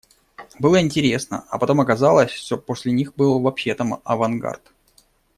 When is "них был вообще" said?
2.91-3.75